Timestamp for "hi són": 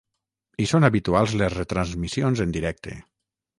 0.63-0.87